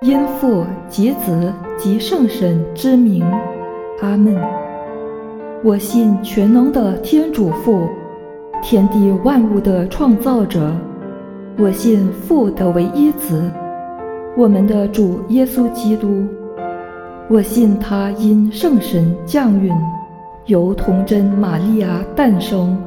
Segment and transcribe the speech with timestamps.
[0.00, 3.24] 因父及子及圣神之名，
[4.00, 4.40] 阿门。
[5.64, 7.88] 我信全能的天主父，
[8.62, 10.72] 天地万物的创造者。
[11.58, 13.50] 我信父的唯一子，
[14.36, 16.24] 我们的主耶稣基督。
[17.28, 19.74] 我信他因圣神降孕，
[20.46, 22.80] 由童贞玛利亚诞生。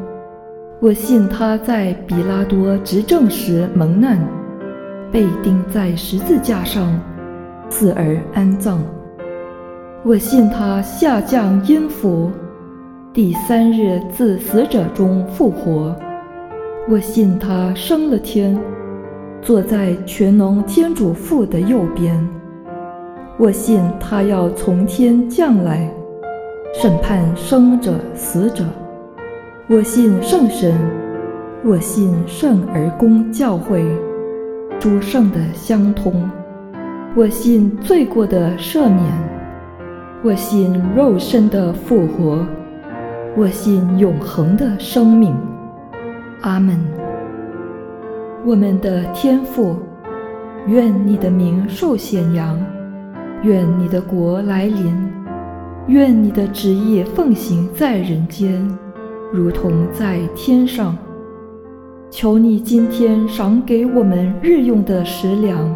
[0.79, 4.17] 我信他在比拉多执政时蒙难。
[5.11, 6.97] 被钉在十字架上，
[7.71, 8.79] 死而安葬。
[10.03, 12.29] 我信他下降阴府，
[13.13, 15.95] 第三日自死者中复活。
[16.89, 18.59] 我信他升了天，
[19.41, 22.27] 坐在全能天主父的右边。
[23.37, 25.91] 我信他要从天降来，
[26.73, 28.65] 审判生者死者。
[29.67, 30.77] 我信圣神，
[31.63, 33.85] 我信圣而公教会。
[34.79, 36.27] 诸圣的相通，
[37.13, 39.03] 我信罪过的赦免，
[40.23, 42.45] 我信肉身的复活，
[43.35, 45.35] 我信永恒的生命。
[46.39, 46.79] 阿门。
[48.45, 49.75] 我们的天父，
[50.67, 52.57] 愿你的名受显扬，
[53.43, 54.95] 愿你的国来临，
[55.87, 58.65] 愿你的旨意奉行在人间，
[59.33, 60.97] 如同在天上。
[62.09, 65.75] 求你今天赏给我们日用的食粮，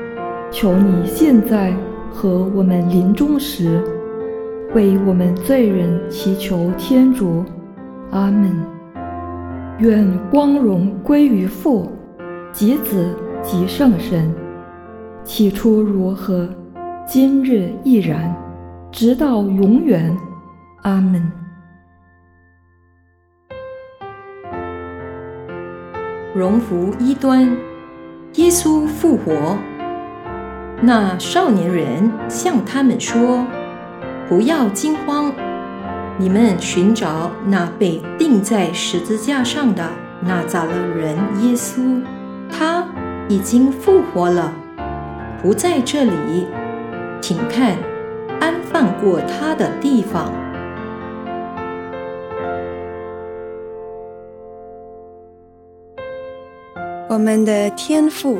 [0.51, 1.73] 求你现在
[2.11, 3.81] 和我们临终时，
[4.75, 7.45] 为我们罪人祈求天主。
[8.11, 8.51] 阿门。
[9.79, 11.89] 愿光荣归于父、
[12.51, 14.29] 及子、及圣神。
[15.23, 16.49] 起初如何，
[17.07, 18.35] 今日亦然，
[18.91, 20.15] 直到永远。
[20.81, 21.31] 阿门。
[26.35, 27.49] 荣福一端。
[28.35, 29.57] 耶稣复活，
[30.83, 33.45] 那少年人向他们说
[34.27, 35.31] ：“不要惊慌，
[36.17, 39.87] 你们寻找那被钉在十字架上的
[40.21, 42.01] 那扎勒人耶稣，
[42.51, 42.83] 他
[43.29, 44.51] 已经复活了，
[45.41, 46.47] 不在这里。
[47.21, 47.77] 请看，
[48.39, 50.33] 安放过他的地方。”
[57.07, 58.39] 我们的天赋，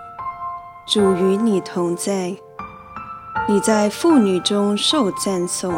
[0.87, 2.35] 主与你同在。
[3.47, 5.73] 你在妇女中受赞颂，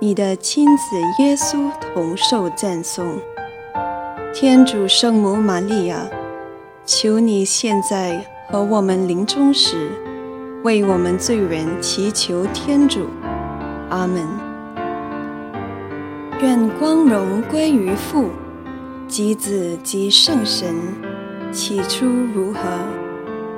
[0.00, 3.18] 你的亲子耶稣同受赞颂。
[4.32, 6.06] 天主圣母玛利亚，
[6.86, 9.90] 求你现在和我们临终时，
[10.62, 13.08] 为我们罪人祈求天主。
[13.90, 14.26] 阿门。
[16.40, 18.30] 愿光荣归于父、
[19.06, 20.74] 及子、及圣神。
[21.52, 22.60] 起初如何，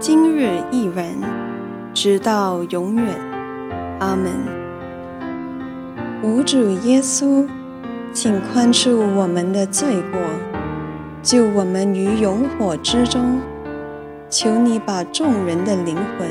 [0.06, 1.06] 今日亦然。
[1.94, 3.06] 直到永远，
[4.00, 4.30] 阿门。
[6.22, 7.48] 无主耶稣，
[8.12, 10.20] 请宽恕我们的罪过，
[11.22, 13.40] 救我们于永火之中。
[14.28, 16.28] 求你把众人的灵魂，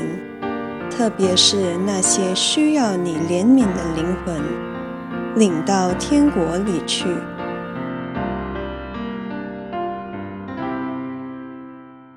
[0.88, 4.36] 特别是那些需要你怜悯的灵魂，
[5.34, 7.06] 领到天国里去。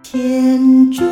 [0.04, 1.04] 天主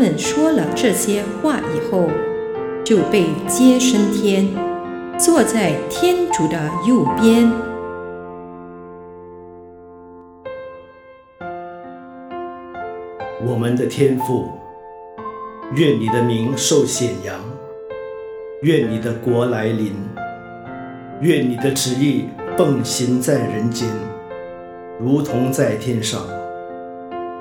[0.00, 2.08] 们说了这些话以后，
[2.82, 4.48] 就被接升天，
[5.18, 7.52] 坐在天主的右边。
[13.44, 14.48] 我们的天父，
[15.74, 17.38] 愿你的名受显扬，
[18.62, 19.92] 愿你的国来临，
[21.20, 22.24] 愿你的旨意
[22.56, 23.86] 奉行在人间，
[24.98, 26.39] 如同在天上。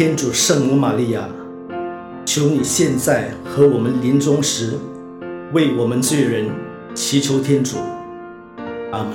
[0.00, 1.28] 天主圣母玛利亚，
[2.24, 4.78] 求你现在和我们临终时，
[5.52, 6.48] 为我们罪人
[6.94, 7.76] 祈求天主。
[8.92, 9.12] 阿门。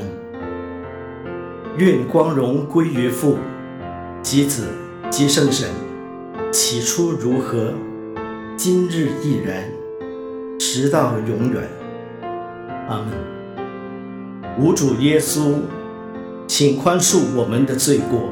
[1.80, 3.40] 愿光荣归于父、
[4.22, 4.68] 及子、
[5.10, 5.68] 及圣神。
[6.52, 7.74] 起初如何，
[8.56, 9.64] 今日亦然，
[10.60, 11.68] 直到永远。
[12.88, 13.08] 阿门。
[14.60, 15.56] 无主耶稣，
[16.46, 18.30] 请宽恕我们的罪过，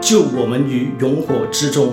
[0.00, 1.92] 救我们于永火之中。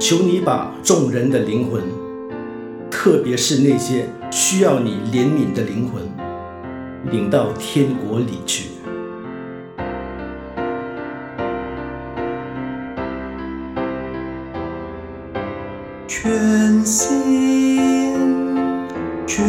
[0.00, 1.82] 求你把众人的灵魂，
[2.90, 6.02] 特别是那些需要你怜悯的灵魂，
[7.10, 8.70] 领到天国里去。
[16.06, 18.14] 全心
[19.26, 19.44] 全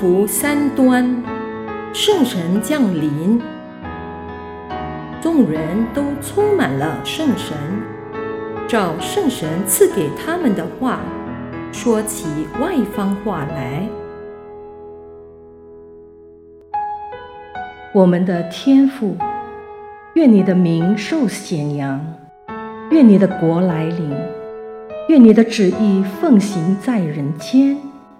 [0.00, 1.22] 福三端，
[1.92, 3.38] 圣神降临，
[5.20, 5.60] 众人
[5.92, 7.54] 都充满了圣神，
[8.66, 11.00] 照圣神赐给他们的话，
[11.70, 12.26] 说起
[12.58, 13.86] 外方话来。
[17.92, 19.18] 我们的天父，
[20.14, 22.02] 愿你的名受显扬，
[22.90, 24.16] 愿你的国来临，
[25.10, 27.76] 愿你的旨意奉行在人间。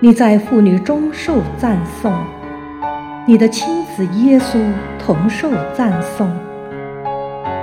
[0.00, 2.12] 你在妇女中受赞颂，
[3.26, 4.56] 你的亲子耶稣
[4.96, 6.30] 同受赞颂。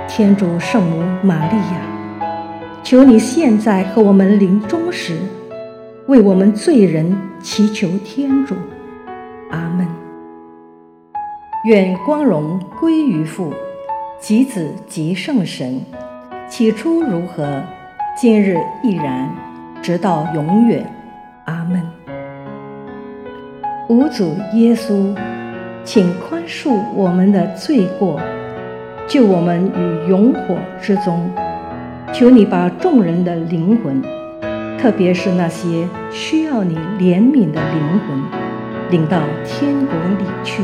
[0.06, 1.80] 天主圣母玛利亚，
[2.82, 5.16] 求你现在和我们临终时。
[6.08, 8.54] 为我们罪人祈求天主，
[9.50, 9.88] 阿门。
[11.64, 13.50] 愿光荣归于父、
[14.20, 15.80] 及子、及圣神。
[16.50, 17.62] 起初如何，
[18.14, 19.34] 今日亦然，
[19.80, 20.86] 直到永远，
[21.46, 21.95] 阿门。
[23.88, 25.16] 吾主耶稣，
[25.84, 28.20] 请宽恕我们的罪过，
[29.06, 31.30] 救我们于永火之中。
[32.12, 34.02] 求你把众人的灵魂。
[34.76, 38.20] 特别是那些需要你怜悯的灵魂，
[38.90, 40.62] 领到天国里去。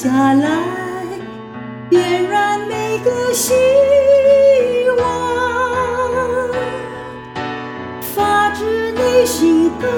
[0.00, 0.48] 下来。
[1.90, 3.52] 点燃每个希
[4.96, 5.02] 望，
[8.14, 9.88] 发自内心的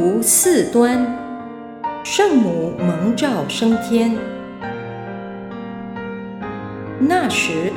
[0.00, 1.04] 福四端，
[2.04, 4.16] 圣母蒙召升天。
[7.00, 7.72] 那时，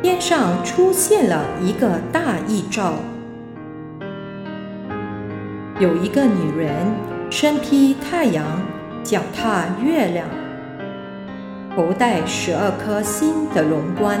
[0.00, 2.94] 天上出现了一个大异兆：
[5.80, 6.70] 有一个女人
[7.28, 8.44] 身披太阳，
[9.02, 10.28] 脚踏月亮，
[11.74, 14.20] 头戴十二颗星的荣冠。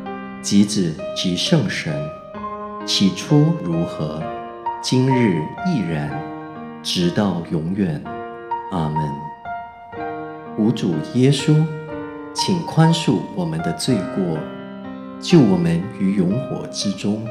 [0.41, 1.93] 及子、及圣神。
[2.85, 4.21] 起初如何，
[4.81, 6.19] 今日亦然，
[6.81, 8.01] 直到永远。
[8.71, 9.03] 阿门。
[10.57, 11.63] 无主耶稣，
[12.33, 14.37] 请宽恕我们的罪过，
[15.19, 17.23] 救我们于永火之中。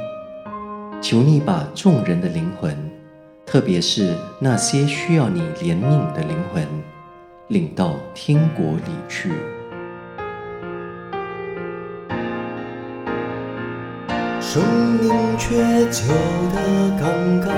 [1.02, 2.76] 求你把众人的灵魂，
[3.44, 6.64] 特别是那些需要你怜悯的灵魂，
[7.48, 9.32] 领到天国里去。
[14.52, 14.60] 生
[15.00, 15.54] 命却
[15.92, 16.12] 救
[16.52, 16.58] 得
[16.98, 17.52] 尴尬，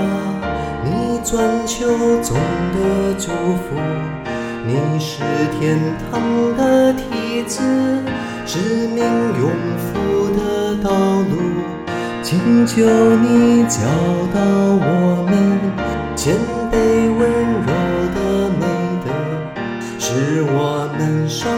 [0.85, 1.87] 你钻求
[2.21, 3.75] 总的祝福，
[4.63, 5.23] 你是
[5.57, 5.79] 天
[6.11, 6.21] 堂
[6.55, 7.63] 的梯子，
[8.45, 11.33] 指明永福的道路。
[12.21, 13.79] 请求你教
[14.31, 15.33] 导我们
[16.15, 16.35] 谦
[16.71, 16.77] 卑
[17.17, 17.19] 温
[17.65, 17.69] 柔
[18.13, 18.19] 的
[18.59, 18.61] 美
[19.03, 19.09] 德，
[19.97, 21.49] 使我们上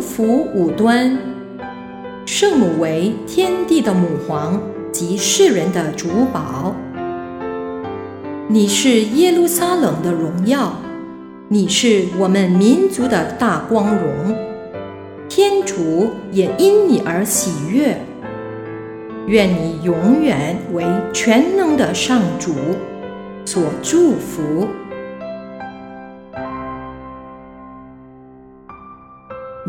[0.00, 1.18] 福五端，
[2.24, 4.60] 圣母为天地的母皇
[4.90, 6.74] 及世人的主保。
[8.48, 10.74] 你是耶路撒冷的荣耀，
[11.48, 14.34] 你是我们民族的大光荣。
[15.28, 17.96] 天主也因你而喜悦。
[19.26, 22.54] 愿你永远为全能的上主
[23.44, 24.66] 所祝福。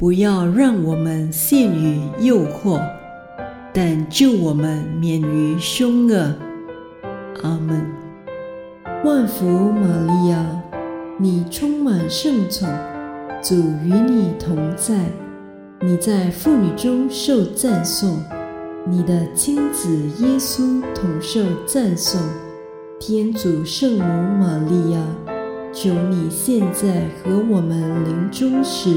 [0.00, 2.80] 不要让我们陷于诱惑，
[3.70, 6.34] 但救我们免于凶恶。
[7.42, 7.86] 阿门。
[9.04, 10.42] 万福玛利亚，
[11.18, 12.66] 你充满圣宠，
[13.42, 15.04] 主与你同在，
[15.82, 18.24] 你在妇女中受赞颂，
[18.86, 22.18] 你的亲子耶稣同受赞颂。
[22.98, 24.02] 天主圣母
[24.42, 24.98] 玛利亚，
[25.74, 28.96] 求你现在和我们临终时。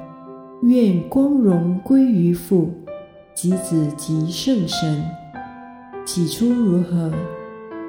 [0.61, 2.69] 愿光荣归于父、
[3.33, 5.03] 及子、及圣神。
[6.05, 7.11] 起初如何，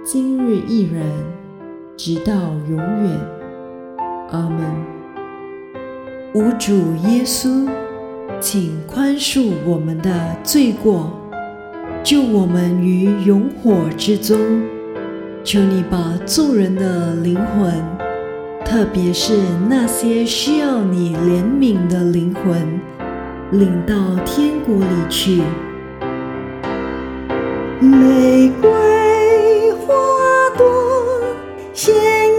[0.03, 1.05] 今日亦然，
[1.99, 2.33] 直到
[2.71, 3.21] 永远。
[4.31, 4.65] 阿门。
[6.33, 6.73] 无主
[7.07, 7.69] 耶稣，
[8.41, 11.13] 请宽恕我们的罪过。
[12.03, 14.39] 救我们于永火之中，
[15.45, 17.71] 求你把众人的灵魂，
[18.65, 19.37] 特别是
[19.69, 22.81] 那些需要你怜悯的灵魂，
[23.51, 23.95] 领到
[24.25, 25.43] 天国里去。
[27.81, 28.71] 玫瑰
[29.73, 29.95] 花
[30.57, 30.65] 朵
[31.75, 31.95] 献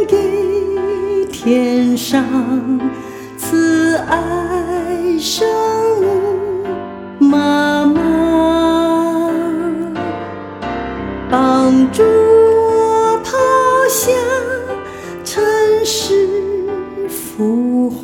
[0.07, 2.23] 给天上
[3.37, 5.47] 慈爱圣
[7.19, 7.37] 母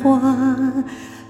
[0.00, 0.84] 浮华，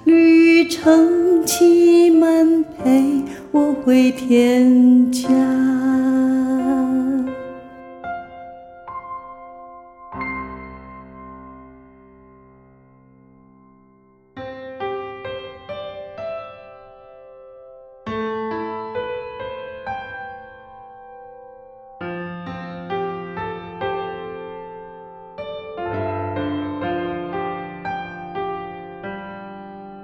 [0.05, 5.80] 旅程期满陪我回天家。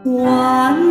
[0.07, 0.86] 我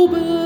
[0.00, 0.39] sober.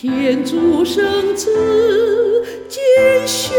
[0.00, 3.52] 天主圣子拣选